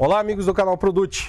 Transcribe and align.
Olá, 0.00 0.20
amigos 0.20 0.46
do 0.46 0.54
canal 0.54 0.78
Produte. 0.78 1.28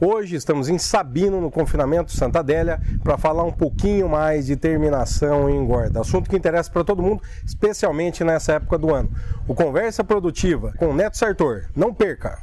Hoje 0.00 0.34
estamos 0.34 0.70
em 0.70 0.78
Sabino, 0.78 1.42
no 1.42 1.50
confinamento 1.50 2.10
Santa 2.10 2.38
Adélia, 2.38 2.80
para 3.04 3.18
falar 3.18 3.44
um 3.44 3.52
pouquinho 3.52 4.08
mais 4.08 4.46
de 4.46 4.56
terminação 4.56 5.50
e 5.50 5.52
engorda. 5.54 6.00
Assunto 6.00 6.30
que 6.30 6.34
interessa 6.34 6.70
para 6.70 6.84
todo 6.84 7.02
mundo, 7.02 7.22
especialmente 7.44 8.24
nessa 8.24 8.54
época 8.54 8.78
do 8.78 8.94
ano. 8.94 9.10
O 9.46 9.54
Conversa 9.54 10.02
Produtiva 10.02 10.72
com 10.78 10.94
Neto 10.94 11.18
Sartor. 11.18 11.66
Não 11.76 11.92
perca! 11.92 12.38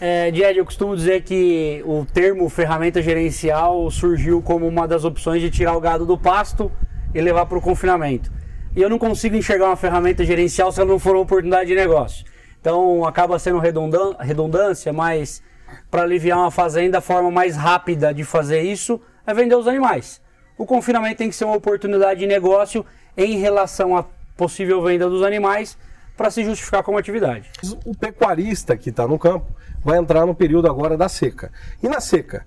É, 0.00 0.30
Died, 0.30 0.56
eu 0.56 0.64
costumo 0.64 0.94
dizer 0.94 1.22
que 1.22 1.82
o 1.84 2.06
termo 2.06 2.48
ferramenta 2.48 3.02
gerencial 3.02 3.90
surgiu 3.90 4.40
como 4.40 4.66
uma 4.66 4.86
das 4.86 5.04
opções 5.04 5.42
de 5.42 5.50
tirar 5.50 5.76
o 5.76 5.80
gado 5.80 6.06
do 6.06 6.16
pasto 6.16 6.70
e 7.12 7.20
levar 7.20 7.46
para 7.46 7.58
o 7.58 7.60
confinamento. 7.60 8.30
E 8.76 8.80
eu 8.80 8.88
não 8.88 8.98
consigo 8.98 9.34
enxergar 9.34 9.66
uma 9.66 9.76
ferramenta 9.76 10.24
gerencial 10.24 10.70
se 10.70 10.80
ela 10.80 10.88
não 10.88 11.00
for 11.00 11.16
uma 11.16 11.22
oportunidade 11.22 11.68
de 11.68 11.74
negócio. 11.74 12.24
Então 12.60 13.04
acaba 13.04 13.38
sendo 13.40 13.58
redundância, 13.58 14.92
mas 14.92 15.42
para 15.90 16.02
aliviar 16.02 16.38
uma 16.38 16.50
fazenda, 16.50 16.98
a 16.98 17.00
forma 17.00 17.30
mais 17.30 17.56
rápida 17.56 18.14
de 18.14 18.22
fazer 18.22 18.62
isso 18.62 19.00
é 19.26 19.34
vender 19.34 19.56
os 19.56 19.66
animais. 19.66 20.20
O 20.56 20.64
confinamento 20.64 21.16
tem 21.16 21.28
que 21.28 21.34
ser 21.34 21.44
uma 21.44 21.56
oportunidade 21.56 22.20
de 22.20 22.26
negócio 22.26 22.86
em 23.16 23.38
relação 23.38 23.96
à 23.96 24.04
possível 24.36 24.80
venda 24.82 25.08
dos 25.08 25.22
animais 25.22 25.76
para 26.18 26.32
se 26.32 26.44
justificar 26.44 26.82
como 26.82 26.98
atividade. 26.98 27.48
O 27.86 27.96
pecuarista 27.96 28.76
que 28.76 28.90
está 28.90 29.06
no 29.06 29.20
campo 29.20 29.46
vai 29.82 29.96
entrar 29.98 30.26
no 30.26 30.34
período 30.34 30.68
agora 30.68 30.96
da 30.96 31.08
seca. 31.08 31.52
E 31.80 31.88
na 31.88 32.00
seca, 32.00 32.44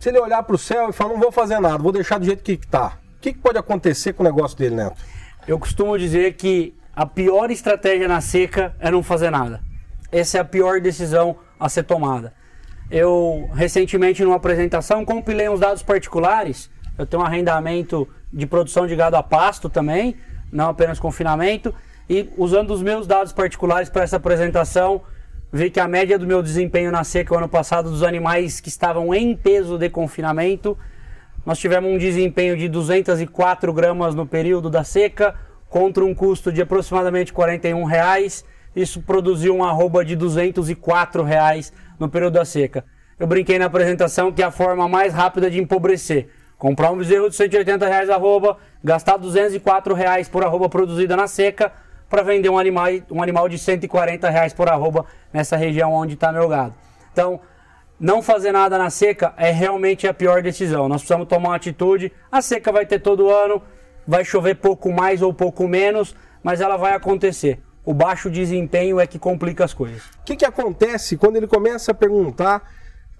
se 0.00 0.08
ele 0.08 0.18
olhar 0.18 0.42
para 0.42 0.56
o 0.56 0.58
céu 0.58 0.90
e 0.90 0.92
falar, 0.92 1.10
não 1.12 1.20
vou 1.20 1.30
fazer 1.30 1.60
nada, 1.60 1.78
vou 1.78 1.92
deixar 1.92 2.18
do 2.18 2.26
jeito 2.26 2.42
que 2.42 2.52
está, 2.52 2.98
o 3.16 3.20
que, 3.20 3.32
que 3.32 3.38
pode 3.38 3.56
acontecer 3.56 4.12
com 4.12 4.24
o 4.24 4.26
negócio 4.26 4.58
dele, 4.58 4.74
Neto? 4.74 4.96
Eu 5.46 5.56
costumo 5.58 5.96
dizer 5.96 6.34
que 6.34 6.74
a 6.94 7.06
pior 7.06 7.50
estratégia 7.52 8.08
na 8.08 8.20
seca 8.20 8.74
é 8.80 8.90
não 8.90 9.04
fazer 9.04 9.30
nada. 9.30 9.62
Essa 10.10 10.38
é 10.38 10.40
a 10.40 10.44
pior 10.44 10.80
decisão 10.80 11.36
a 11.60 11.68
ser 11.68 11.84
tomada. 11.84 12.34
Eu, 12.90 13.48
recentemente, 13.54 14.24
numa 14.24 14.36
apresentação, 14.36 15.04
compilei 15.04 15.48
uns 15.48 15.60
dados 15.60 15.82
particulares. 15.84 16.68
Eu 16.98 17.06
tenho 17.06 17.22
um 17.22 17.26
arrendamento 17.26 18.08
de 18.32 18.46
produção 18.46 18.84
de 18.84 18.96
gado 18.96 19.16
a 19.16 19.22
pasto 19.22 19.68
também, 19.68 20.16
não 20.50 20.70
apenas 20.70 20.98
confinamento. 20.98 21.72
E 22.10 22.28
usando 22.36 22.72
os 22.72 22.82
meus 22.82 23.06
dados 23.06 23.32
particulares 23.32 23.88
para 23.88 24.02
essa 24.02 24.16
apresentação, 24.16 25.00
vi 25.52 25.70
que 25.70 25.78
a 25.78 25.86
média 25.86 26.18
do 26.18 26.26
meu 26.26 26.42
desempenho 26.42 26.90
na 26.90 27.04
seca 27.04 27.32
o 27.32 27.38
ano 27.38 27.48
passado 27.48 27.88
dos 27.88 28.02
animais 28.02 28.58
que 28.58 28.68
estavam 28.68 29.14
em 29.14 29.36
peso 29.36 29.78
de 29.78 29.88
confinamento, 29.88 30.76
nós 31.46 31.56
tivemos 31.56 31.88
um 31.88 31.96
desempenho 31.96 32.56
de 32.56 32.68
204 32.68 33.72
gramas 33.72 34.12
no 34.12 34.26
período 34.26 34.68
da 34.68 34.82
seca, 34.82 35.36
contra 35.68 36.04
um 36.04 36.12
custo 36.12 36.50
de 36.50 36.60
aproximadamente 36.60 37.32
41 37.32 37.84
reais. 37.84 38.44
Isso 38.74 39.00
produziu 39.02 39.54
um 39.54 39.62
arroba 39.62 40.04
de 40.04 40.16
204 40.16 41.22
reais 41.22 41.72
no 41.96 42.08
período 42.08 42.34
da 42.34 42.44
seca. 42.44 42.84
Eu 43.20 43.28
brinquei 43.28 43.56
na 43.56 43.66
apresentação 43.66 44.32
que 44.32 44.42
é 44.42 44.46
a 44.46 44.50
forma 44.50 44.88
mais 44.88 45.14
rápida 45.14 45.48
de 45.48 45.60
empobrecer. 45.60 46.28
Comprar 46.58 46.90
um 46.90 46.98
bezerro 46.98 47.30
de 47.30 47.36
180 47.36 47.86
reais 47.86 48.10
arroba, 48.10 48.56
gastar 48.82 49.16
204 49.16 49.94
reais 49.94 50.28
por 50.28 50.42
arroba 50.42 50.68
produzida 50.68 51.16
na 51.16 51.28
seca, 51.28 51.72
para 52.10 52.22
vender 52.22 52.48
um 52.48 52.58
animal, 52.58 52.88
um 53.08 53.22
animal 53.22 53.48
de 53.48 53.56
140 53.56 54.28
reais 54.28 54.52
por 54.52 54.68
arroba 54.68 55.06
nessa 55.32 55.56
região 55.56 55.92
onde 55.92 56.14
está 56.14 56.32
meu 56.32 56.48
gado. 56.48 56.74
Então, 57.12 57.40
não 57.98 58.20
fazer 58.20 58.50
nada 58.50 58.76
na 58.76 58.90
seca 58.90 59.32
é 59.36 59.52
realmente 59.52 60.08
a 60.08 60.12
pior 60.12 60.42
decisão. 60.42 60.88
Nós 60.88 61.02
precisamos 61.02 61.28
tomar 61.28 61.50
uma 61.50 61.56
atitude. 61.56 62.12
A 62.30 62.42
seca 62.42 62.72
vai 62.72 62.84
ter 62.84 62.98
todo 62.98 63.30
ano, 63.30 63.62
vai 64.06 64.24
chover 64.24 64.56
pouco 64.56 64.92
mais 64.92 65.22
ou 65.22 65.32
pouco 65.32 65.68
menos, 65.68 66.16
mas 66.42 66.60
ela 66.60 66.76
vai 66.76 66.94
acontecer. 66.94 67.60
O 67.84 67.94
baixo 67.94 68.28
desempenho 68.28 68.98
é 68.98 69.06
que 69.06 69.18
complica 69.18 69.64
as 69.64 69.72
coisas. 69.72 70.02
O 70.20 70.24
que, 70.24 70.36
que 70.36 70.44
acontece 70.44 71.16
quando 71.16 71.36
ele 71.36 71.46
começa 71.46 71.92
a 71.92 71.94
perguntar 71.94 72.68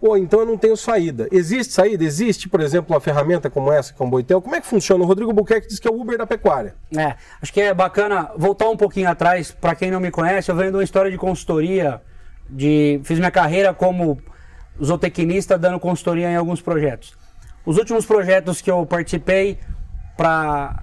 Pô, 0.01 0.17
então 0.17 0.41
eu 0.41 0.47
não 0.47 0.57
tenho 0.57 0.77
saída. 0.79 1.29
Existe 1.31 1.75
saída? 1.75 2.03
Existe, 2.03 2.49
por 2.49 2.63
exemplo, 2.63 2.95
uma 2.95 3.01
ferramenta 3.01 3.51
como 3.51 3.71
essa, 3.71 3.93
com 3.93 4.07
o 4.07 4.11
Boitel? 4.11 4.41
Como 4.41 4.57
é 4.57 4.61
que 4.61 4.67
funciona? 4.67 5.05
O 5.05 5.07
Rodrigo 5.07 5.31
Buquerque 5.31 5.69
diz 5.69 5.79
que 5.79 5.87
é 5.87 5.91
o 5.91 6.01
Uber 6.01 6.17
da 6.17 6.27
pecuária. 6.27 6.75
É, 6.97 7.17
acho 7.43 7.53
que 7.53 7.61
é 7.61 7.75
bacana 7.75 8.31
voltar 8.35 8.71
um 8.71 8.79
pouquinho 8.79 9.11
atrás. 9.11 9.51
Para 9.51 9.75
quem 9.75 9.91
não 9.91 10.01
me 10.01 10.11
conhece, 10.11 10.51
eu 10.51 10.57
venho 10.57 10.71
de 10.71 10.79
uma 10.79 10.83
história 10.83 11.11
de 11.11 11.19
consultoria. 11.19 12.01
De, 12.49 12.99
fiz 13.05 13.19
minha 13.19 13.31
carreira 13.31 13.75
como 13.75 14.19
zootecnista, 14.83 15.59
dando 15.59 15.79
consultoria 15.79 16.31
em 16.31 16.37
alguns 16.37 16.63
projetos. 16.63 17.15
Os 17.67 17.77
últimos 17.77 18.07
projetos 18.07 18.63
que 18.63 18.71
eu 18.71 18.87
participei 18.87 19.59
para 20.17 20.83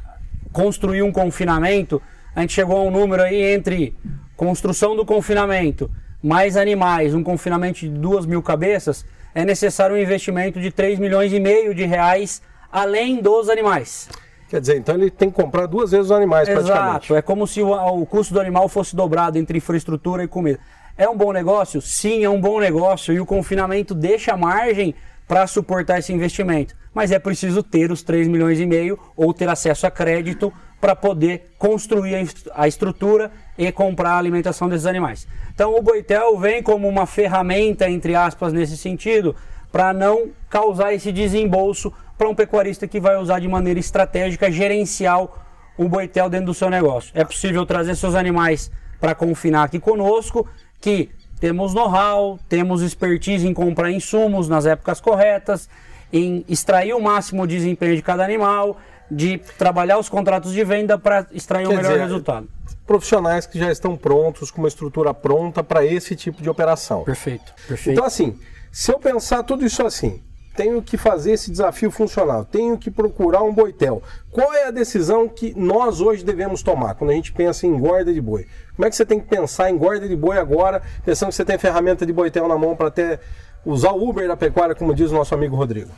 construir 0.52 1.02
um 1.02 1.12
confinamento, 1.12 2.00
a 2.36 2.42
gente 2.42 2.54
chegou 2.54 2.78
a 2.78 2.84
um 2.84 2.92
número 2.92 3.24
aí 3.24 3.42
entre 3.42 3.98
construção 4.36 4.96
do 4.96 5.04
confinamento 5.04 5.90
mais 6.22 6.58
animais, 6.58 7.14
um 7.14 7.24
confinamento 7.24 7.80
de 7.80 7.90
duas 7.90 8.26
mil 8.26 8.42
cabeças, 8.42 9.06
é 9.34 9.46
necessário 9.46 9.96
um 9.96 10.00
investimento 10.00 10.60
de 10.60 10.72
3 10.72 11.00
milhões 11.00 11.32
e 11.32 11.40
meio 11.40 11.74
de 11.74 11.86
reais 11.86 12.42
além 12.72 13.22
dos 13.22 13.50
animais. 13.50 14.10
Quer 14.50 14.62
dizer, 14.62 14.78
então 14.78 14.96
ele 14.96 15.12
tem 15.12 15.30
que 15.30 15.36
comprar 15.36 15.66
duas 15.66 15.92
vezes 15.92 16.08
os 16.08 16.12
animais 16.12 16.48
Exato, 16.48 16.66
praticamente. 16.66 17.14
é 17.14 17.22
como 17.22 17.46
se 17.46 17.62
o, 17.62 17.72
o 17.72 18.06
custo 18.06 18.34
do 18.34 18.40
animal 18.40 18.70
fosse 18.70 18.96
dobrado 18.96 19.38
entre 19.38 19.58
infraestrutura 19.58 20.24
e 20.24 20.28
comida. 20.28 20.60
É 20.98 21.08
um 21.08 21.16
bom 21.16 21.32
negócio? 21.32 21.82
Sim, 21.82 22.24
é 22.24 22.30
um 22.30 22.40
bom 22.40 22.60
negócio 22.60 23.14
e 23.14 23.20
o 23.20 23.26
confinamento 23.26 23.94
deixa 23.94 24.36
margem 24.36 24.96
para 25.28 25.46
suportar 25.46 26.00
esse 26.00 26.14
investimento. 26.14 26.74
Mas 26.94 27.12
é 27.12 27.20
preciso 27.20 27.62
ter 27.62 27.92
os 27.92 28.02
3 28.02 28.28
milhões 28.28 28.60
e 28.60 28.66
meio 28.66 28.98
ou 29.16 29.34
ter 29.34 29.50
acesso 29.50 29.86
a 29.86 29.92
crédito 29.92 30.52
para 30.80 30.96
poder 30.96 31.54
construir 31.58 32.16
a 32.56 32.68
estrutura 32.68 33.32
e 33.58 33.72
comprar 33.72 34.12
a 34.12 34.18
alimentação 34.18 34.70
desses 34.70 34.86
animais. 34.86 35.28
Então 35.54 35.76
o 35.76 35.82
Boitel 35.82 36.38
vem 36.38 36.62
como 36.62 36.88
uma 36.88 37.06
ferramenta, 37.06 37.90
entre 37.90 38.16
aspas, 38.16 38.54
nesse 38.54 38.78
sentido, 38.78 39.36
para 39.72 39.94
não 39.94 40.30
causar 40.50 40.94
esse 40.94 41.12
desembolso 41.12 41.92
para 42.18 42.30
um 42.30 42.36
pecuarista 42.36 42.88
que 42.88 43.00
vai 43.00 43.18
usar 43.18 43.40
de 43.40 43.48
maneira 43.48 43.80
estratégica, 43.80 44.52
gerencial, 44.52 45.44
o 45.78 45.88
Boitel 45.88 46.30
dentro 46.30 46.48
do 46.48 46.54
seu 46.54 46.70
negócio. 46.70 47.12
É 47.14 47.24
possível 47.24 47.66
trazer 47.66 47.96
seus 47.96 48.16
animais 48.16 48.72
para 49.00 49.14
confinar 49.14 49.64
aqui 49.64 49.80
conosco, 49.80 50.48
que 50.82 51.10
temos 51.40 51.74
know-how, 51.74 52.40
temos 52.50 52.82
expertise 52.82 53.48
em 53.48 53.54
comprar 53.54 53.92
insumos 53.92 54.50
nas 54.50 54.66
épocas 54.66 55.00
corretas, 55.00 55.70
em 56.12 56.44
extrair 56.48 56.94
o 56.94 57.02
máximo 57.02 57.46
desempenho 57.46 57.96
de 57.96 58.02
cada 58.02 58.24
animal, 58.24 58.78
de 59.10 59.38
trabalhar 59.58 59.98
os 59.98 60.10
contratos 60.10 60.54
de 60.54 60.64
venda 60.64 60.98
para 60.98 61.26
extrair 61.32 61.66
o 61.66 61.70
melhor 61.70 61.84
dizer, 61.84 62.00
resultado. 62.00 62.48
Profissionais 62.86 63.46
que 63.46 63.60
já 63.60 63.72
estão 63.72 63.96
prontos, 63.96 64.52
com 64.52 64.62
uma 64.62 64.68
estrutura 64.68 65.14
pronta 65.14 65.64
para 65.64 65.86
esse 65.86 66.16
tipo 66.16 66.42
de 66.42 66.50
operação. 66.50 67.04
Perfeito, 67.04 67.54
perfeito. 67.68 67.98
Então, 67.98 68.06
assim, 68.06 68.38
se 68.72 68.92
eu 68.92 69.00
pensar 69.00 69.44
tudo 69.44 69.66
isso 69.66 69.86
assim, 69.86 70.22
tenho 70.58 70.82
que 70.82 70.98
fazer 70.98 71.34
esse 71.34 71.52
desafio 71.52 71.92
funcional, 71.92 72.44
tenho 72.44 72.78
que 72.78 72.90
procurar 72.90 73.44
um 73.44 73.54
boitel. 73.54 74.02
Qual 74.32 74.52
é 74.54 74.68
a 74.68 74.72
decisão 74.72 75.30
que 75.30 75.54
nós 75.56 76.02
hoje 76.02 76.26
devemos 76.26 76.64
tomar 76.64 76.96
quando 76.96 77.12
a 77.12 77.14
gente 77.14 77.32
pensa 77.32 77.68
em 77.68 77.80
guarda 77.80 78.12
de 78.12 78.20
boi? 78.20 78.48
Como 78.76 78.86
é 78.86 78.90
que 78.90 78.96
você 78.96 79.06
tem 79.06 79.20
que 79.20 79.28
pensar 79.28 79.70
em 79.70 79.78
guarda 79.78 80.08
de 80.08 80.16
boi 80.16 80.38
agora, 80.38 80.82
pensando 81.06 81.30
que 81.30 81.36
você 81.36 81.46
tem 81.46 81.60
ferramenta 81.60 82.06
de 82.06 82.12
boitel 82.12 82.48
na 82.48 82.58
mão 82.58 82.76
para 82.76 82.88
até 82.88 83.20
usar 83.64 83.92
o 83.92 84.10
Uber 84.10 84.28
da 84.28 84.36
pecuária, 84.36 84.74
como 84.74 84.96
diz 84.96 85.12
o 85.12 85.14
nosso 85.14 85.36
amigo 85.36 85.56
Rodrigo? 85.56 85.92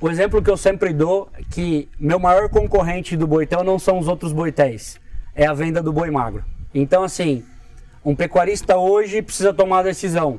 O 0.00 0.08
exemplo 0.08 0.40
que 0.40 0.48
eu 0.48 0.56
sempre 0.56 0.92
dou 0.92 1.28
é 1.34 1.42
que 1.42 1.88
meu 1.98 2.20
maior 2.20 2.48
concorrente 2.48 3.16
do 3.16 3.26
boitel 3.26 3.64
não 3.64 3.80
são 3.80 3.98
os 3.98 4.06
outros 4.06 4.32
boitéis, 4.32 4.96
é 5.34 5.44
a 5.44 5.52
venda 5.52 5.82
do 5.82 5.92
boi 5.92 6.08
magro. 6.08 6.44
Então, 6.72 7.02
assim, 7.02 7.42
um 8.04 8.14
pecuarista 8.14 8.76
hoje 8.76 9.20
precisa 9.20 9.52
tomar 9.52 9.80
a 9.80 9.82
decisão. 9.82 10.38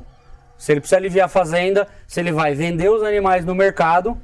Se 0.56 0.72
ele 0.72 0.80
precisa 0.80 0.96
aliviar 0.96 1.26
a 1.26 1.28
fazenda, 1.28 1.86
se 2.06 2.18
ele 2.20 2.32
vai 2.32 2.54
vender 2.54 2.88
os 2.88 3.02
animais 3.02 3.44
no 3.44 3.54
mercado 3.54 4.16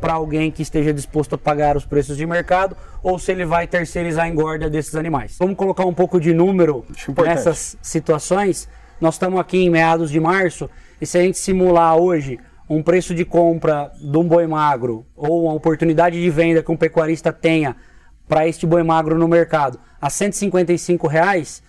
para 0.00 0.12
alguém 0.12 0.48
que 0.48 0.62
esteja 0.62 0.92
disposto 0.92 1.34
a 1.34 1.38
pagar 1.38 1.76
os 1.76 1.84
preços 1.84 2.16
de 2.16 2.24
mercado 2.24 2.76
ou 3.02 3.18
se 3.18 3.32
ele 3.32 3.44
vai 3.44 3.66
terceirizar 3.66 4.26
a 4.26 4.28
engorda 4.28 4.70
desses 4.70 4.94
animais. 4.94 5.34
Vamos 5.40 5.56
colocar 5.56 5.84
um 5.84 5.94
pouco 5.94 6.20
de 6.20 6.32
número 6.32 6.84
nessas 7.24 7.76
situações. 7.82 8.68
Nós 9.00 9.16
estamos 9.16 9.40
aqui 9.40 9.64
em 9.64 9.70
meados 9.70 10.08
de 10.08 10.20
março 10.20 10.70
e 11.00 11.06
se 11.06 11.18
a 11.18 11.22
gente 11.22 11.38
simular 11.38 11.96
hoje 11.96 12.38
um 12.68 12.82
preço 12.82 13.14
de 13.14 13.24
compra 13.24 13.90
de 14.00 14.16
um 14.16 14.24
boi 14.24 14.46
magro 14.46 15.04
ou 15.16 15.44
uma 15.44 15.54
oportunidade 15.54 16.20
de 16.20 16.30
venda 16.30 16.62
que 16.62 16.72
um 16.72 16.76
pecuarista 16.76 17.32
tenha 17.32 17.76
para 18.28 18.48
este 18.48 18.66
boi 18.66 18.82
magro 18.82 19.18
no 19.18 19.28
mercado 19.28 19.78
a 20.00 20.08
155 20.08 21.06
reais, 21.06 21.62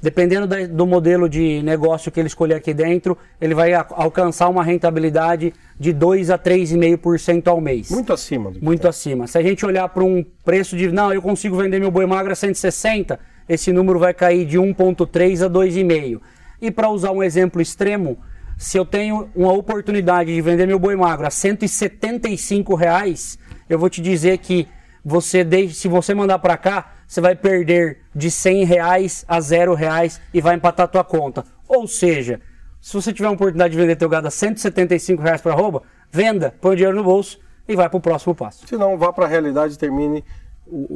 dependendo 0.00 0.46
do 0.68 0.86
modelo 0.86 1.28
de 1.28 1.62
negócio 1.62 2.10
que 2.10 2.18
ele 2.18 2.26
escolher 2.26 2.54
aqui 2.54 2.74
dentro, 2.74 3.16
ele 3.40 3.54
vai 3.54 3.72
alcançar 3.74 4.48
uma 4.48 4.64
rentabilidade 4.64 5.52
de 5.78 5.92
2 5.92 6.30
a 6.30 6.38
3,5% 6.38 7.48
ao 7.48 7.60
mês. 7.60 7.90
Muito 7.90 8.12
acima. 8.12 8.50
Do 8.50 8.64
Muito 8.64 8.88
acima. 8.88 9.26
Se 9.26 9.38
a 9.38 9.42
gente 9.42 9.64
olhar 9.64 9.88
para 9.88 10.04
um 10.04 10.24
preço 10.44 10.76
de, 10.76 10.90
não, 10.90 11.12
eu 11.12 11.22
consigo 11.22 11.56
vender 11.56 11.78
meu 11.78 11.90
boi 11.90 12.06
magro 12.06 12.32
a 12.32 12.34
160, 12.34 13.18
esse 13.48 13.72
número 13.72 13.98
vai 13.98 14.14
cair 14.14 14.44
de 14.46 14.58
1,3 14.58 15.44
a 15.44 15.50
2,5. 15.50 16.20
E 16.60 16.70
para 16.70 16.88
usar 16.88 17.10
um 17.10 17.22
exemplo 17.22 17.60
extremo, 17.60 18.18
se 18.62 18.78
eu 18.78 18.84
tenho 18.86 19.28
uma 19.34 19.52
oportunidade 19.52 20.32
de 20.32 20.40
vender 20.40 20.66
meu 20.66 20.78
boi 20.78 20.94
magro 20.94 21.26
a 21.26 21.30
175 21.30 22.76
reais, 22.76 23.36
eu 23.68 23.76
vou 23.76 23.90
te 23.90 24.00
dizer 24.00 24.38
que 24.38 24.68
você 25.04 25.44
se 25.70 25.88
você 25.88 26.14
mandar 26.14 26.38
para 26.38 26.56
cá, 26.56 26.92
você 27.04 27.20
vai 27.20 27.34
perder 27.34 28.02
de 28.14 28.30
100 28.30 28.64
reais 28.64 29.24
a 29.26 29.40
0 29.40 29.74
reais 29.74 30.20
e 30.32 30.40
vai 30.40 30.54
empatar 30.54 30.84
a 30.84 30.88
tua 30.88 31.02
conta. 31.02 31.44
Ou 31.66 31.88
seja, 31.88 32.40
se 32.80 32.94
você 32.94 33.12
tiver 33.12 33.26
uma 33.26 33.34
oportunidade 33.34 33.72
de 33.72 33.80
vender 33.80 33.96
teu 33.96 34.08
gado 34.08 34.28
a 34.28 34.30
175 34.30 35.20
reais 35.20 35.40
para 35.40 35.52
arroba, 35.52 35.82
venda, 36.08 36.54
põe 36.60 36.74
o 36.74 36.76
dinheiro 36.76 36.96
no 36.96 37.02
bolso 37.02 37.40
e 37.66 37.74
vai 37.74 37.88
para 37.88 37.98
o 37.98 38.00
próximo 38.00 38.32
passo. 38.32 38.64
Se 38.68 38.76
não, 38.76 38.96
vá 38.96 39.12
para 39.12 39.24
a 39.24 39.28
realidade 39.28 39.74
e 39.74 39.76
termine 39.76 40.24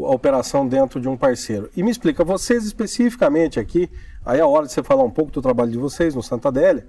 a 0.04 0.14
operação 0.14 0.68
dentro 0.68 1.00
de 1.00 1.08
um 1.08 1.16
parceiro. 1.16 1.68
E 1.76 1.82
me 1.82 1.90
explica, 1.90 2.22
vocês 2.22 2.64
especificamente 2.64 3.58
aqui, 3.58 3.90
aí 4.24 4.38
é 4.38 4.42
a 4.42 4.46
hora 4.46 4.66
de 4.66 4.72
você 4.72 4.84
falar 4.84 5.02
um 5.02 5.10
pouco 5.10 5.32
do 5.32 5.42
trabalho 5.42 5.72
de 5.72 5.78
vocês 5.78 6.14
no 6.14 6.22
Santa 6.22 6.46
Adélia, 6.46 6.86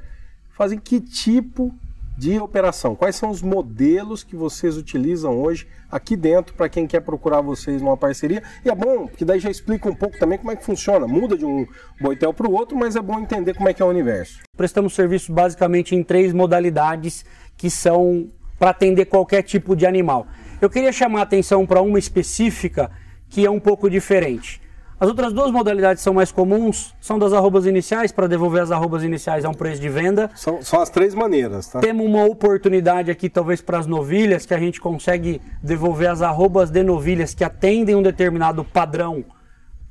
fazem 0.58 0.80
que 0.80 1.00
tipo 1.00 1.72
de 2.18 2.40
operação? 2.40 2.96
Quais 2.96 3.16
são 3.16 3.30
os 3.30 3.44
modelos 3.44 4.24
que 4.24 4.36
vocês 4.36 4.76
utilizam 4.76 5.40
hoje 5.40 5.68
aqui 5.90 6.18
dentro 6.18 6.56
para 6.56 6.68
quem 6.68 6.88
quer 6.88 7.02
procurar 7.02 7.42
vocês 7.42 7.80
numa 7.80 7.96
parceria? 7.96 8.42
E 8.66 8.70
é 8.70 8.74
bom, 8.74 9.08
que 9.08 9.24
daí 9.24 9.40
já 9.40 9.52
explica 9.52 9.88
um 9.88 9.94
pouco 9.94 10.18
também 10.18 10.40
como 10.40 10.50
é 10.50 10.56
que 10.56 10.66
funciona. 10.66 11.08
Muda 11.08 11.38
de 11.38 11.46
um 11.46 11.68
boitel 12.02 12.34
para 12.34 12.50
o 12.50 12.54
outro, 12.54 12.76
mas 12.76 12.96
é 12.96 13.02
bom 13.02 13.20
entender 13.20 13.54
como 13.54 13.70
é 13.70 13.74
que 13.74 13.84
é 13.84 13.86
o 13.86 13.90
universo. 13.90 14.40
Prestamos 14.58 14.96
serviço 14.96 15.32
basicamente 15.32 15.96
em 15.96 16.04
três 16.04 16.34
modalidades 16.34 17.24
que 17.56 17.70
são 17.70 18.28
para 18.58 18.72
atender 18.72 19.06
qualquer 19.06 19.44
tipo 19.44 19.76
de 19.76 19.86
animal. 19.86 20.26
Eu 20.60 20.72
queria 20.72 20.92
chamar 20.92 21.20
a 21.20 21.24
atenção 21.24 21.68
para 21.68 21.84
uma 21.84 22.00
específica 22.00 22.90
que 23.30 23.46
é 23.46 23.52
um 23.52 23.60
pouco 23.60 23.88
diferente. 23.88 24.60
As 25.00 25.08
outras 25.08 25.32
duas 25.32 25.52
modalidades 25.52 26.02
são 26.02 26.12
mais 26.12 26.32
comuns, 26.32 26.96
são 27.00 27.20
das 27.20 27.32
arrobas 27.32 27.68
iniciais, 27.68 28.12
para 28.12 28.26
devolver 28.26 28.64
as 28.64 28.72
arrobas 28.72 29.04
iniciais 29.04 29.46
a 29.46 29.50
um 29.50 29.54
preço 29.54 29.80
de 29.80 29.90
venda. 29.90 30.28
São, 30.34 30.60
são 30.64 30.82
as 30.82 30.90
três 30.90 31.14
maneiras, 31.14 31.68
tá? 31.68 31.80
Temos 31.80 32.04
uma 32.04 32.26
oportunidade 32.26 33.12
aqui, 33.12 33.30
talvez, 33.30 33.62
para 33.62 33.78
as 33.78 33.86
novilhas, 33.86 34.48
que 34.48 34.56
a 34.56 34.58
gente 34.58 34.82
consegue 34.82 35.40
devolver 35.62 36.10
as 36.10 36.24
arrobas 36.24 36.72
de 36.72 36.82
novilhas 36.82 37.36
que 37.36 37.44
atendem 37.44 37.96
um 37.96 38.02
determinado 38.02 38.64
padrão 38.64 39.24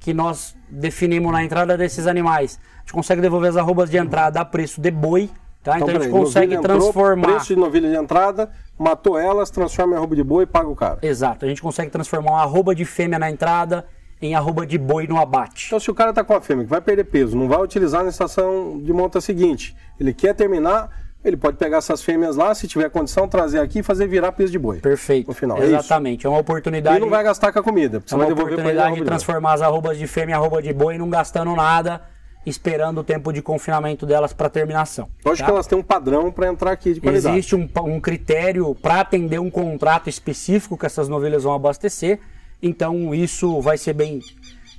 que 0.01 0.13
nós 0.13 0.57
definimos 0.69 1.31
na 1.31 1.45
entrada 1.45 1.77
desses 1.77 2.09
animais. 2.09 2.59
A 2.79 2.81
gente 2.81 2.93
consegue 2.93 3.21
devolver 3.23 3.51
as 3.51 3.57
arrobas 3.57 3.89
de 3.89 3.99
entrada 3.99 4.41
a 4.41 4.45
preço 4.45 4.81
de 4.81 4.91
boi, 4.91 5.31
tá? 5.63 5.77
Então, 5.77 5.89
então 5.89 6.01
a 6.01 6.05
gente 6.05 6.13
consegue 6.13 6.59
transformar. 6.59 7.29
preço 7.29 7.47
de 7.47 7.57
novilha 7.57 7.89
de 7.89 7.97
entrada, 7.97 8.51
matou 8.77 9.17
elas, 9.17 9.51
transforma 9.51 9.95
em 9.95 9.99
arroba 9.99 10.17
de 10.17 10.25
boi 10.25 10.43
e 10.43 10.47
paga 10.47 10.69
o 10.69 10.75
cara. 10.75 10.99
Exato, 11.01 11.45
a 11.45 11.49
gente 11.49 11.63
consegue 11.63 11.93
transformar 11.93 12.33
uma 12.33 12.43
arroba 12.43 12.75
de 12.75 12.85
fêmea 12.85 13.21
na 13.21 13.31
entrada 13.31 13.87
em 14.21 14.35
arroba 14.35 14.67
de 14.67 14.79
boi 14.79 15.07
no 15.07 15.19
abate. 15.19 15.67
Então, 15.67 15.81
se 15.81 15.91
o 15.91 15.95
cara 15.95 16.11
está 16.11 16.25
com 16.25 16.35
a 16.35 16.41
fêmea 16.41 16.65
que 16.65 16.71
vai 16.71 16.81
perder 16.81 17.05
peso, 17.05 17.37
não 17.37 17.49
vai 17.49 17.61
utilizar 17.61 18.03
na 18.03 18.09
estação 18.09 18.81
de 18.81 18.93
monta 18.93 19.21
seguinte, 19.21 19.77
ele 20.01 20.15
quer 20.15 20.35
terminar, 20.35 20.91
ele 21.25 21.37
pode 21.37 21.57
pegar 21.57 21.79
essas 21.79 22.03
fêmeas 22.03 22.37
lá, 22.37 22.55
se 22.55 22.67
tiver 22.67 22.89
condição, 22.89 23.29
trazer 23.29 23.61
aqui 23.61 23.81
e 23.81 23.83
fazer 23.83 24.07
virar 24.07 24.33
peso 24.33 24.53
de 24.53 24.59
boi. 24.59 24.79
Perfeito. 24.79 25.29
No 25.29 25.35
final. 25.35 25.59
É 25.59 25.67
Exatamente. 25.67 26.27
É, 26.27 26.29
é 26.29 26.31
uma 26.31 26.39
oportunidade. 26.39 26.97
E 26.97 27.01
não 27.01 27.11
vai 27.11 27.23
gastar 27.23 27.53
com 27.53 27.59
a 27.59 27.63
comida. 27.63 28.03
É 28.11 28.15
uma 28.15 28.27
oportunidade 28.27 28.97
de 28.97 29.05
transformar 29.05 29.55
as 29.55 29.63
arrobas 29.63 29.99
de 29.99 30.07
fêmea 30.07 30.35
em 30.35 30.37
arroba 30.37 30.63
de 30.63 30.73
boi, 30.73 30.97
não 30.97 31.11
gastando 31.11 31.55
nada, 31.55 32.01
esperando 32.47 32.99
o 32.99 33.05
tempo 33.05 33.33
de 33.33 33.43
confinamento 33.43 34.07
delas 34.07 34.33
para 34.33 34.49
terminação. 34.49 35.09
Lógico 35.25 35.45
tá? 35.45 35.45
que 35.47 35.51
elas 35.51 35.67
têm 35.67 35.77
um 35.77 35.83
padrão 35.83 36.31
para 36.31 36.47
entrar 36.47 36.71
aqui 36.71 36.95
de 36.95 37.01
qualidade. 37.01 37.37
Existe 37.37 37.57
um, 37.57 37.69
um 37.85 38.01
critério 38.01 38.75
para 38.75 39.01
atender 39.01 39.41
um 39.41 39.51
contrato 39.51 40.09
específico 40.09 40.79
que 40.79 40.87
essas 40.87 41.09
novelas 41.09 41.43
vão 41.43 41.53
abastecer. 41.53 42.21
Então 42.63 43.15
isso 43.15 43.61
vai 43.61 43.77
ser 43.77 43.93
bem 43.93 44.21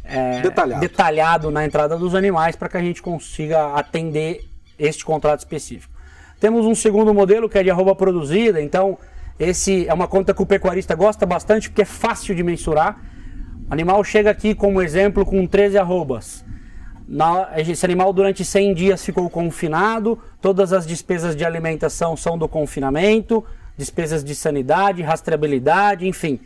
é, 0.04 0.42
detalhado. 0.42 0.82
detalhado 0.82 1.52
na 1.52 1.66
entrada 1.66 1.98
dos 1.98 2.16
animais 2.16 2.56
para 2.56 2.70
que 2.70 2.78
a 2.78 2.82
gente 2.82 3.02
consiga 3.02 3.74
atender 3.74 4.48
este 4.80 5.04
contrato 5.04 5.40
específico. 5.40 5.94
Temos 6.40 6.66
um 6.66 6.76
segundo 6.76 7.14
modelo 7.14 7.50
que 7.50 7.58
é 7.58 7.64
de 7.64 7.70
arroba 7.70 7.96
produzida, 7.96 8.62
então 8.62 8.98
esse 9.40 9.88
é 9.88 9.94
uma 9.94 10.08
conta 10.08 10.34
que 10.34 10.42
o 10.42 10.46
pecuarista 10.46 10.96
gosta 10.96 11.26
bastante 11.26 11.70
porque 11.70 11.82
é 11.82 11.86
fácil 11.86 12.36
de 12.36 12.44
mensurar. 12.44 13.00
O 13.70 13.74
animal 13.74 14.04
chega 14.04 14.30
aqui 14.30 14.56
como 14.56 14.82
exemplo 14.82 15.26
com 15.26 15.46
13 15.46 15.78
arrobas. 15.78 16.46
Esse 17.56 17.86
animal 17.86 18.12
durante 18.12 18.44
100 18.44 18.74
dias 18.74 19.06
ficou 19.06 19.30
confinado, 19.30 20.20
todas 20.42 20.74
as 20.74 20.86
despesas 20.86 21.36
de 21.36 21.46
alimentação 21.46 22.18
são 22.18 22.38
do 22.38 22.48
confinamento, 22.48 23.44
despesas 23.78 24.24
de 24.24 24.36
sanidade, 24.36 25.02
rastreabilidade, 25.02 26.08
enfim, 26.08 26.40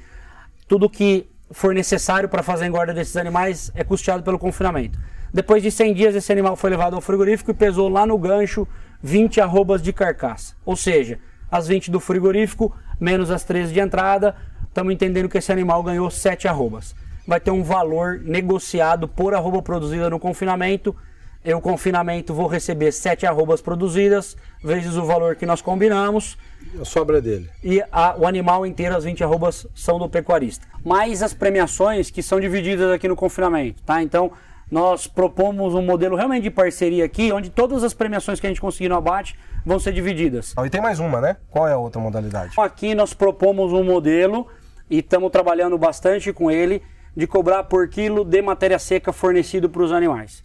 tudo 0.72 0.90
que 0.90 1.28
for 1.52 1.74
necessário 1.74 2.30
para 2.30 2.42
fazer 2.42 2.64
a 2.64 2.68
engorda 2.70 2.94
desses 2.94 3.18
animais 3.18 3.70
é 3.76 3.84
custeado 3.84 4.24
pelo 4.24 4.40
confinamento. 4.40 4.98
Depois 5.34 5.62
de 5.62 5.70
100 5.70 5.94
dias, 5.94 6.16
esse 6.16 6.32
animal 6.32 6.56
foi 6.56 6.70
levado 6.70 6.96
ao 6.96 7.02
frigorífico 7.02 7.52
e 7.52 7.54
pesou 7.54 7.90
lá 7.90 8.06
no 8.06 8.18
gancho 8.18 8.66
20 9.04 9.42
arrobas 9.42 9.82
de 9.82 9.92
carcaça. 9.92 10.56
Ou 10.66 10.78
seja, 10.78 11.20
as 11.52 11.68
20 11.68 11.92
do 11.92 12.00
frigorífico 12.00 12.74
menos 13.02 13.30
as 13.30 13.44
13 13.44 13.74
de 13.74 13.82
entrada, 13.82 14.34
estamos 14.66 14.94
entendendo 14.94 15.28
que 15.28 15.38
esse 15.38 15.52
animal 15.52 15.84
ganhou 15.84 16.10
7 16.10 16.48
arrobas. 16.48 16.96
Vai 17.28 17.42
ter 17.42 17.52
um 17.52 17.64
valor 17.64 18.22
negociado 18.24 19.10
por 19.10 19.34
arroba 19.34 19.62
produzida 19.62 20.10
no 20.10 20.22
confinamento. 20.22 20.96
Eu, 21.44 21.60
confinamento, 21.60 22.34
vou 22.34 22.48
receber 22.48 22.92
7 22.92 23.26
arrobas 23.26 23.62
produzidas, 23.62 24.38
vezes 24.64 24.96
o 24.96 25.04
valor 25.04 25.36
que 25.36 25.46
nós 25.46 25.62
combinamos 25.62 26.38
a 26.80 26.86
sobra 26.86 27.18
é 27.18 27.22
dele. 27.22 27.50
E 27.64 27.84
a, 27.92 28.16
o 28.18 28.26
animal 28.26 28.66
inteiro, 28.66 28.96
as 28.96 29.04
20 29.04 29.24
arrobas, 29.24 29.68
são 29.76 30.00
do 30.00 30.08
pecuarista. 30.08 30.66
Mais 30.84 31.22
as 31.22 31.34
premiações 31.34 32.10
que 32.10 32.24
são 32.24 32.40
divididas 32.40 32.92
aqui 32.92 33.08
no 33.08 33.16
confinamento, 33.16 33.82
tá? 33.84 34.02
Então, 34.02 34.32
nós 34.70 35.06
propomos 35.06 35.74
um 35.74 35.82
modelo 35.82 36.16
realmente 36.16 36.44
de 36.44 36.52
parceria 36.52 37.04
aqui, 37.04 37.32
onde 37.32 37.50
todas 37.50 37.84
as 37.84 37.94
premiações 37.94 38.40
que 38.40 38.48
a 38.48 38.50
gente 38.50 38.62
conseguir 38.62 38.88
no 38.88 38.96
abate 38.96 39.38
vão 39.66 39.80
ser 39.80 39.92
divididas. 39.92 40.54
Ah, 40.56 40.66
e 40.66 40.70
tem 40.70 40.82
mais 40.82 41.00
uma, 41.00 41.20
né? 41.20 41.38
Qual 41.50 41.68
é 41.68 41.74
a 41.74 41.78
outra 41.78 42.00
modalidade? 42.00 42.54
Aqui 42.58 42.96
nós 42.96 43.14
propomos 43.14 43.74
um 43.74 43.84
modelo 43.84 44.48
e 44.90 45.00
estamos 45.00 45.30
trabalhando 45.30 45.78
bastante 45.78 46.32
com 46.32 46.50
ele 46.50 46.82
de 47.16 47.28
cobrar 47.28 47.66
por 47.66 47.90
quilo 47.90 48.24
de 48.24 48.42
matéria 48.42 48.80
seca 48.80 49.12
fornecido 49.12 49.70
para 49.70 49.82
os 49.82 49.92
animais. 49.92 50.42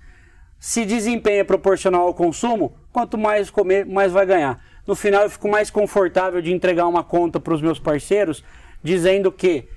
Se 0.59 0.85
desempenho 0.85 1.41
é 1.41 1.45
proporcional 1.45 2.07
ao 2.07 2.15
consumo, 2.15 2.75
quanto 2.93 3.17
mais 3.19 3.51
comer, 3.51 3.85
mais 3.87 4.13
vai 4.13 4.27
ganhar 4.27 4.61
no 4.87 4.95
final 4.95 5.25
eu 5.25 5.31
fico 5.31 5.49
mais 5.49 5.69
confortável 5.69 6.41
de 6.41 6.53
entregar 6.53 6.87
uma 6.87 7.03
conta 7.03 7.41
para 7.41 7.53
os 7.53 7.61
meus 7.61 7.79
parceiros, 7.79 8.45
dizendo 8.83 9.33
que 9.33 9.69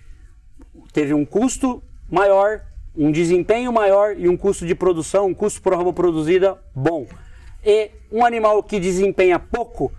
teve 0.93 1.13
um 1.13 1.25
custo 1.25 1.81
maior, 2.09 2.61
um 2.95 3.11
desempenho 3.11 3.73
maior 3.73 4.15
e 4.17 4.29
um 4.29 4.37
custo 4.37 4.67
de 4.67 4.75
produção, 4.75 5.27
um 5.27 5.33
custo 5.33 5.61
por 5.61 5.73
arroba 5.73 5.91
produzida 5.91 6.57
bom. 6.75 7.07
E 7.65 7.89
um 8.11 8.23
animal 8.23 8.61
que 8.61 8.79
desempenha 8.79 9.39
pouco, 9.39 9.91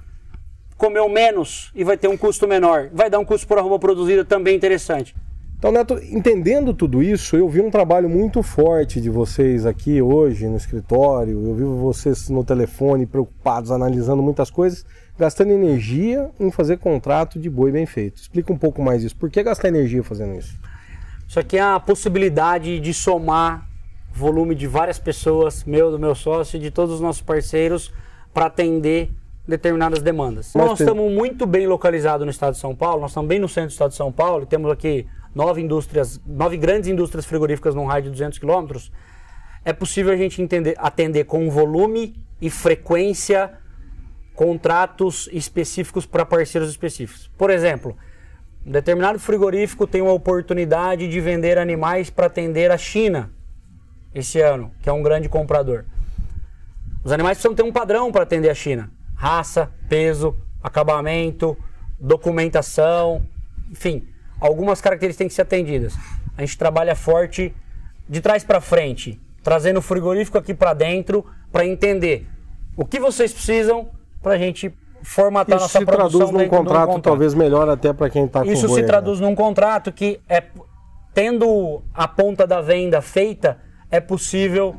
comeu 0.77 1.09
menos 1.09 1.73
e 1.75 1.83
vai 1.83 1.97
ter 1.97 2.09
um 2.09 2.17
custo 2.17 2.47
menor, 2.47 2.89
vai 2.93 3.11
dar 3.11 3.19
um 3.19 3.25
custo 3.25 3.47
por 3.47 3.59
arroba 3.59 3.79
produzida 3.79 4.25
também 4.25 4.57
interessante. 4.57 5.15
Então, 5.61 5.71
Neto, 5.71 6.01
entendendo 6.05 6.73
tudo 6.73 7.03
isso, 7.03 7.37
eu 7.37 7.47
vi 7.47 7.61
um 7.61 7.71
trabalho 7.71 8.09
muito 8.09 8.43
forte 8.43 8.99
de 8.99 9.11
vocês 9.11 9.67
aqui 9.67 10.01
hoje 10.01 10.49
no 10.49 10.57
escritório, 10.57 11.39
eu 11.47 11.55
vi 11.55 11.65
vocês 11.65 12.31
no 12.31 12.43
telefone 12.43 13.05
preocupados, 13.05 13.71
analisando 13.71 14.23
muitas 14.23 14.49
coisas, 14.49 14.87
gastando 15.19 15.51
energia 15.51 16.31
em 16.41 16.51
fazer 16.51 16.79
contrato 16.79 17.39
de 17.39 17.51
boi 17.51 17.71
bem 17.71 17.85
feito. 17.85 18.23
Explica 18.23 18.51
um 18.51 18.57
pouco 18.57 18.81
mais 18.81 19.05
isso. 19.05 19.15
Por 19.15 19.29
que 19.29 19.43
gastar 19.43 19.69
energia 19.69 20.03
fazendo 20.03 20.35
isso? 20.35 20.59
Isso 21.29 21.39
aqui 21.39 21.59
é 21.59 21.61
a 21.61 21.79
possibilidade 21.79 22.81
de 22.81 22.95
somar 22.95 23.69
volume 24.15 24.55
de 24.55 24.67
várias 24.67 24.99
pessoas, 24.99 25.63
meu, 25.65 25.91
do 25.91 25.99
meu 25.99 26.15
sócio 26.15 26.57
e 26.57 26.61
de 26.61 26.71
todos 26.71 26.95
os 26.95 27.03
nossos 27.03 27.21
parceiros, 27.21 27.93
para 28.33 28.47
atender 28.47 29.11
determinadas 29.47 30.01
demandas. 30.01 30.53
Mas 30.55 30.67
nós 30.67 30.79
tem... 30.79 30.87
estamos 30.87 31.13
muito 31.13 31.45
bem 31.47 31.67
localizados 31.67 32.25
no 32.25 32.31
estado 32.31 32.55
de 32.55 32.61
São 32.61 32.75
Paulo, 32.75 33.03
nós 33.03 33.11
estamos 33.11 33.29
bem 33.29 33.39
no 33.39 33.47
centro 33.47 33.69
do 33.69 33.73
estado 33.73 33.91
de 33.91 33.97
São 33.97 34.11
Paulo, 34.11 34.47
temos 34.47 34.73
aqui 34.73 35.07
nove 35.35 35.61
indústrias, 35.61 36.21
nove 36.27 36.57
grandes 36.57 36.89
indústrias 36.89 37.25
frigoríficas 37.27 37.75
num 37.75 37.85
raio 37.85 38.05
de 38.05 38.11
200 38.11 38.39
quilômetros, 38.39 38.93
é 39.65 39.73
possível 39.73 40.13
a 40.13 40.17
gente 40.17 40.41
entender, 40.41 40.75
atender 40.79 41.25
com 41.25 41.51
volume 41.51 42.15
e 42.41 42.49
frequência 42.49 43.53
contratos 44.35 45.29
específicos 45.33 46.07
para 46.07 46.25
parceiros 46.25 46.71
específicos. 46.71 47.31
Por 47.37 47.51
exemplo, 47.51 47.97
Um 48.65 48.73
determinado 48.73 49.19
frigorífico 49.19 49.87
tem 49.87 50.03
uma 50.03 50.13
oportunidade 50.13 51.09
de 51.09 51.21
vender 51.21 51.57
animais 51.57 52.11
para 52.11 52.27
atender 52.27 52.71
a 52.71 52.77
China 52.77 53.31
esse 54.15 54.41
ano, 54.41 54.71
que 54.83 54.89
é 54.89 54.93
um 54.93 55.03
grande 55.03 55.29
comprador. 55.29 55.87
Os 57.03 57.11
animais 57.11 57.39
precisam 57.39 57.55
ter 57.55 57.63
um 57.63 57.73
padrão 57.73 58.13
para 58.13 58.23
atender 58.23 58.51
a 58.51 58.55
China: 58.55 58.91
raça, 59.15 59.73
peso, 59.89 60.37
acabamento, 60.63 61.57
documentação, 61.99 63.27
enfim, 63.71 64.07
algumas 64.41 64.81
características 64.81 65.19
têm 65.19 65.29
que 65.29 65.35
ser 65.35 65.43
atendidas. 65.43 65.95
A 66.37 66.41
gente 66.41 66.57
trabalha 66.57 66.95
forte 66.95 67.55
de 68.09 68.21
trás 68.21 68.43
para 68.43 68.61
frente, 68.61 69.21
trazendo 69.43 69.79
o 69.79 69.83
frigorífico 69.83 70.39
aqui 70.39 70.55
para 70.55 70.75
dentro 70.75 71.25
para 71.53 71.67
entender 71.67 72.27
o 72.77 72.85
que 72.85 72.99
vocês 72.99 73.33
precisam 73.33 73.89
para 74.23 74.33
a 74.33 74.39
gente 74.39 74.75
formatar 75.03 75.57
Isso 75.57 75.65
nossa 75.65 75.79
se 75.79 75.85
produção 75.85 76.11
traduz 76.11 76.31
num 76.33 76.39
dentro 76.39 76.51
de 76.51 76.55
um 76.55 76.65
contrato, 76.65 76.87
contrato. 76.87 77.05
talvez 77.05 77.35
melhor 77.35 77.69
até 77.69 77.93
para 77.93 78.11
quem 78.11 78.25
está 78.25 78.43
com 78.43 78.51
Isso 78.51 78.69
se 78.69 78.83
traduz 78.83 79.21
né? 79.21 79.27
num 79.27 79.35
contrato 79.35 79.93
que 79.93 80.21
é 80.29 80.43
tendo 81.13 81.83
a 81.93 82.07
ponta 82.07 82.47
da 82.47 82.61
venda 82.61 83.03
feita, 83.03 83.59
é 83.91 84.01
possível 84.01 84.77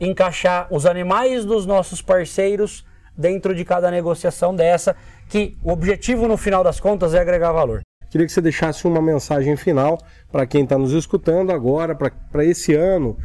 encaixar 0.00 0.66
os 0.70 0.86
animais 0.86 1.44
dos 1.44 1.66
nossos 1.66 2.02
parceiros 2.02 2.84
dentro 3.16 3.54
de 3.54 3.64
cada 3.64 3.90
negociação 3.90 4.54
dessa, 4.54 4.96
que 5.28 5.56
o 5.62 5.72
objetivo 5.72 6.28
no 6.28 6.36
final 6.36 6.62
das 6.62 6.78
contas 6.80 7.14
é 7.14 7.20
agregar 7.20 7.52
valor. 7.52 7.80
Queria 8.10 8.26
que 8.26 8.32
você 8.32 8.40
deixasse 8.40 8.86
uma 8.86 9.02
mensagem 9.02 9.56
final 9.56 9.98
para 10.32 10.46
quem 10.46 10.64
está 10.64 10.78
nos 10.78 10.92
escutando 10.92 11.52
agora, 11.52 11.94
para 11.94 12.44
esse 12.44 12.74
ano, 12.74 13.18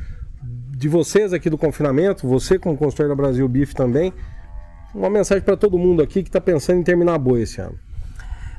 de 0.77 0.89
vocês 0.89 1.31
aqui 1.31 1.49
do 1.49 1.57
confinamento, 1.57 2.27
você 2.27 2.59
como 2.59 2.75
consultor 2.75 3.07
da 3.07 3.15
Brasil 3.15 3.47
Beef 3.47 3.73
também, 3.73 4.13
uma 4.93 5.09
mensagem 5.09 5.43
para 5.43 5.55
todo 5.55 5.77
mundo 5.77 6.03
aqui 6.03 6.21
que 6.21 6.29
está 6.29 6.41
pensando 6.41 6.79
em 6.79 6.83
terminar 6.83 7.17
boi 7.17 7.43
esse 7.43 7.61
ano. 7.61 7.79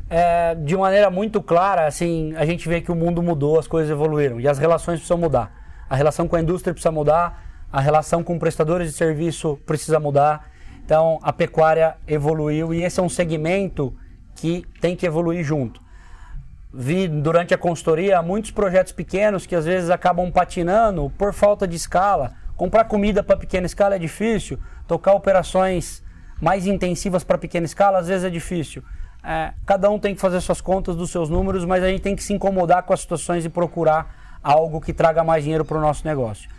É, 0.08 0.54
de 0.54 0.76
maneira 0.76 1.10
muito 1.10 1.42
clara, 1.42 1.86
assim, 1.86 2.34
a 2.36 2.46
gente 2.46 2.68
vê 2.68 2.80
que 2.80 2.90
o 2.90 2.94
mundo 2.94 3.22
mudou, 3.22 3.58
as 3.58 3.66
coisas 3.66 3.90
evoluíram 3.90 4.40
e 4.40 4.48
as 4.48 4.58
relações 4.58 4.96
precisam 4.96 5.18
mudar. 5.18 5.52
A 5.88 5.96
relação 5.96 6.26
com 6.26 6.36
a 6.36 6.40
indústria 6.40 6.72
precisa 6.72 6.90
mudar, 6.90 7.66
a 7.70 7.80
relação 7.80 8.22
com 8.22 8.38
prestadores 8.38 8.90
de 8.90 8.96
serviço 8.96 9.58
precisa 9.66 10.00
mudar. 10.00 10.48
Então, 10.84 11.18
a 11.22 11.32
pecuária 11.32 11.96
evoluiu 12.06 12.72
e 12.72 12.82
esse 12.82 13.00
é 13.00 13.02
um 13.02 13.08
segmento 13.08 13.94
que 14.34 14.64
tem 14.80 14.96
que 14.96 15.06
evoluir 15.06 15.44
junto. 15.44 15.83
Vi 16.76 17.06
durante 17.06 17.54
a 17.54 17.58
consultoria 17.58 18.20
muitos 18.20 18.50
projetos 18.50 18.92
pequenos 18.92 19.46
que 19.46 19.54
às 19.54 19.64
vezes 19.64 19.90
acabam 19.90 20.32
patinando 20.32 21.08
por 21.16 21.32
falta 21.32 21.68
de 21.68 21.76
escala. 21.76 22.32
Comprar 22.56 22.84
comida 22.86 23.22
para 23.22 23.36
pequena 23.36 23.64
escala 23.64 23.94
é 23.94 23.98
difícil, 23.98 24.58
tocar 24.88 25.12
operações 25.12 26.02
mais 26.40 26.66
intensivas 26.66 27.22
para 27.22 27.38
pequena 27.38 27.64
escala 27.64 27.98
às 27.98 28.08
vezes 28.08 28.24
é 28.24 28.30
difícil. 28.30 28.82
É, 29.22 29.54
cada 29.64 29.88
um 29.88 30.00
tem 30.00 30.16
que 30.16 30.20
fazer 30.20 30.40
suas 30.40 30.60
contas 30.60 30.96
dos 30.96 31.10
seus 31.10 31.30
números, 31.30 31.64
mas 31.64 31.82
a 31.84 31.88
gente 31.88 32.02
tem 32.02 32.16
que 32.16 32.24
se 32.24 32.32
incomodar 32.32 32.82
com 32.82 32.92
as 32.92 33.00
situações 33.00 33.44
e 33.44 33.48
procurar 33.48 34.38
algo 34.42 34.80
que 34.80 34.92
traga 34.92 35.22
mais 35.22 35.44
dinheiro 35.44 35.64
para 35.64 35.78
o 35.78 35.80
nosso 35.80 36.04
negócio. 36.04 36.50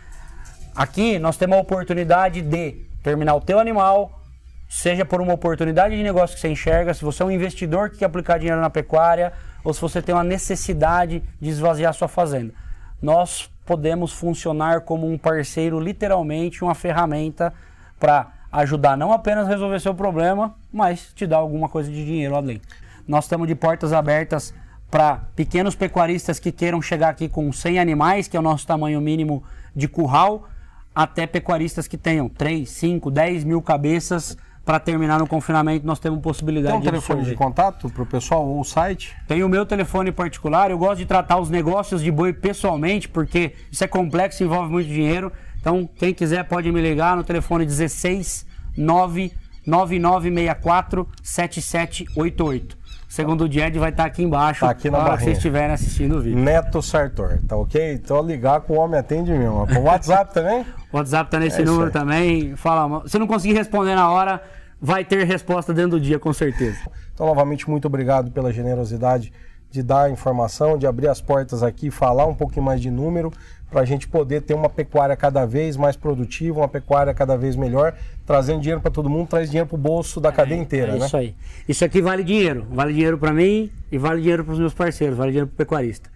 Aqui 0.74 1.18
nós 1.18 1.36
temos 1.36 1.58
a 1.58 1.60
oportunidade 1.60 2.40
de 2.40 2.72
terminar 3.02 3.34
o 3.34 3.40
teu 3.40 3.60
animal, 3.60 4.22
seja 4.66 5.04
por 5.04 5.20
uma 5.20 5.34
oportunidade 5.34 5.94
de 5.94 6.02
negócio 6.02 6.34
que 6.34 6.40
você 6.40 6.48
enxerga, 6.48 6.94
se 6.94 7.04
você 7.04 7.22
é 7.22 7.26
um 7.26 7.30
investidor 7.30 7.90
que 7.90 7.98
quer 7.98 8.06
aplicar 8.06 8.38
dinheiro 8.38 8.60
na 8.60 8.70
pecuária, 8.70 9.32
ou 9.66 9.74
se 9.74 9.80
você 9.80 10.00
tem 10.00 10.14
uma 10.14 10.22
necessidade 10.22 11.24
de 11.40 11.48
esvaziar 11.48 11.92
sua 11.92 12.06
fazenda. 12.06 12.54
Nós 13.02 13.50
podemos 13.64 14.12
funcionar 14.12 14.82
como 14.82 15.10
um 15.10 15.18
parceiro, 15.18 15.80
literalmente 15.80 16.62
uma 16.62 16.72
ferramenta 16.72 17.52
para 17.98 18.32
ajudar 18.52 18.96
não 18.96 19.12
apenas 19.12 19.44
a 19.44 19.50
resolver 19.50 19.80
seu 19.80 19.92
problema, 19.92 20.54
mas 20.72 21.12
te 21.12 21.26
dar 21.26 21.38
alguma 21.38 21.68
coisa 21.68 21.90
de 21.90 22.04
dinheiro 22.04 22.36
além. 22.36 22.62
Nós 23.08 23.24
estamos 23.24 23.48
de 23.48 23.56
portas 23.56 23.92
abertas 23.92 24.54
para 24.88 25.16
pequenos 25.34 25.74
pecuaristas 25.74 26.38
que 26.38 26.52
queiram 26.52 26.80
chegar 26.80 27.08
aqui 27.08 27.28
com 27.28 27.52
100 27.52 27.80
animais, 27.80 28.28
que 28.28 28.36
é 28.36 28.40
o 28.40 28.44
nosso 28.44 28.64
tamanho 28.68 29.00
mínimo 29.00 29.42
de 29.74 29.88
curral, 29.88 30.48
até 30.94 31.26
pecuaristas 31.26 31.88
que 31.88 31.98
tenham 31.98 32.28
3, 32.28 32.70
5, 32.70 33.10
10 33.10 33.42
mil 33.42 33.60
cabeças. 33.60 34.36
Para 34.66 34.80
terminar 34.80 35.20
no 35.20 35.28
confinamento, 35.28 35.86
nós 35.86 36.00
temos 36.00 36.20
possibilidade 36.20 36.72
Tem 36.72 36.78
um 36.78 36.82
de 36.82 36.88
telefone 36.88 37.22
de 37.22 37.30
absorver. 37.30 37.44
contato 37.44 37.88
para 37.88 38.02
o 38.02 38.06
pessoal 38.06 38.44
ou 38.44 38.60
o 38.60 38.64
site? 38.64 39.16
Tem 39.28 39.44
o 39.44 39.48
meu 39.48 39.64
telefone 39.64 40.10
particular, 40.10 40.72
eu 40.72 40.76
gosto 40.76 40.98
de 40.98 41.06
tratar 41.06 41.38
os 41.38 41.48
negócios 41.48 42.02
de 42.02 42.10
boi 42.10 42.32
pessoalmente, 42.32 43.08
porque 43.08 43.52
isso 43.70 43.84
é 43.84 43.86
complexo, 43.86 44.42
envolve 44.42 44.68
muito 44.68 44.88
dinheiro. 44.88 45.32
Então, 45.60 45.88
quem 45.96 46.12
quiser 46.12 46.42
pode 46.44 46.70
me 46.72 46.80
ligar 46.82 47.16
no 47.16 47.22
telefone 47.22 47.64
16 47.64 48.44
9 48.76 49.32
9964 49.64 51.08
7788. 51.22 52.76
Segundo 53.08 53.44
o 53.44 53.50
Jed 53.50 53.78
vai 53.78 53.90
estar 53.90 54.04
aqui 54.04 54.22
embaixo, 54.22 54.60
Tá 54.60 54.70
aqui 54.70 54.90
na 54.90 54.98
hora 54.98 55.16
que 55.16 55.24
vocês 55.24 55.36
estiverem 55.36 55.72
assistindo 55.72 56.16
o 56.16 56.20
vídeo. 56.20 56.38
Neto 56.38 56.82
Sartor, 56.82 57.38
tá 57.46 57.56
ok? 57.56 57.94
Então 57.94 58.20
ligar 58.20 58.60
com 58.62 58.74
o 58.74 58.78
homem 58.78 58.98
atende 58.98 59.30
mesmo. 59.30 59.64
O 59.78 59.82
WhatsApp 59.86 60.34
também? 60.34 60.66
O 60.96 60.98
WhatsApp 60.98 61.30
tá 61.30 61.38
nesse 61.38 61.60
É 61.60 61.64
número 61.64 61.90
também. 61.90 62.56
Fala, 62.56 63.06
se 63.06 63.18
não 63.18 63.26
conseguir 63.26 63.52
responder 63.52 63.94
na 63.94 64.10
hora, 64.10 64.42
vai 64.80 65.04
ter 65.04 65.24
resposta 65.26 65.74
dentro 65.74 65.90
do 65.92 66.00
dia, 66.00 66.18
com 66.18 66.32
certeza. 66.32 66.78
Então, 67.12 67.26
novamente, 67.26 67.68
muito 67.68 67.84
obrigado 67.84 68.30
pela 68.30 68.50
generosidade 68.50 69.30
de 69.70 69.82
dar 69.82 70.04
a 70.04 70.10
informação, 70.10 70.78
de 70.78 70.86
abrir 70.86 71.08
as 71.08 71.20
portas 71.20 71.62
aqui, 71.62 71.90
falar 71.90 72.24
um 72.24 72.34
pouquinho 72.34 72.64
mais 72.64 72.80
de 72.80 72.90
número, 72.90 73.30
para 73.70 73.82
a 73.82 73.84
gente 73.84 74.08
poder 74.08 74.40
ter 74.40 74.54
uma 74.54 74.70
pecuária 74.70 75.14
cada 75.14 75.44
vez 75.44 75.76
mais 75.76 75.96
produtiva, 75.96 76.60
uma 76.60 76.68
pecuária 76.68 77.12
cada 77.12 77.36
vez 77.36 77.56
melhor, 77.56 77.92
trazendo 78.24 78.60
dinheiro 78.60 78.80
para 78.80 78.90
todo 78.90 79.10
mundo, 79.10 79.28
traz 79.28 79.50
dinheiro 79.50 79.68
para 79.68 79.74
o 79.74 79.78
bolso 79.78 80.18
da 80.18 80.32
cadeia 80.32 80.58
inteira, 80.58 80.92
É 80.92 80.98
né? 80.98 81.04
isso 81.04 81.16
aí. 81.16 81.34
Isso 81.68 81.84
aqui 81.84 82.00
vale 82.00 82.24
dinheiro. 82.24 82.66
Vale 82.70 82.94
dinheiro 82.94 83.18
para 83.18 83.34
mim 83.34 83.70
e 83.92 83.98
vale 83.98 84.22
dinheiro 84.22 84.44
para 84.44 84.54
os 84.54 84.58
meus 84.58 84.72
parceiros, 84.72 85.18
vale 85.18 85.32
dinheiro 85.32 85.48
para 85.48 85.54
o 85.54 85.56
pecuarista. 85.58 86.08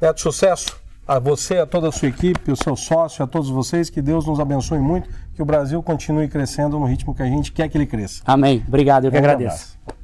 Neto, 0.00 0.20
sucesso 0.20 0.82
a 1.06 1.18
você, 1.18 1.58
a 1.58 1.66
toda 1.66 1.88
a 1.88 1.92
sua 1.92 2.08
equipe, 2.08 2.50
o 2.50 2.56
seu 2.56 2.76
sócio, 2.76 3.22
a 3.22 3.26
todos 3.26 3.50
vocês, 3.50 3.90
que 3.90 4.00
Deus 4.00 4.26
nos 4.26 4.40
abençoe 4.40 4.78
muito, 4.78 5.08
que 5.34 5.42
o 5.42 5.44
Brasil 5.44 5.82
continue 5.82 6.28
crescendo 6.28 6.78
no 6.78 6.86
ritmo 6.86 7.14
que 7.14 7.22
a 7.22 7.26
gente 7.26 7.52
quer 7.52 7.68
que 7.68 7.76
ele 7.76 7.86
cresça. 7.86 8.22
Amém. 8.24 8.62
Obrigado, 8.66 9.04
eu 9.04 9.10
que 9.10 9.20
Grande 9.20 9.44
agradeço. 9.44 9.76
abraço. 9.82 10.03